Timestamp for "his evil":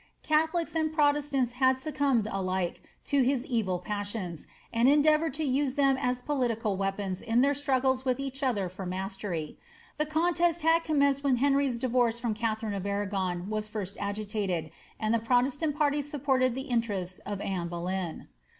3.21-3.77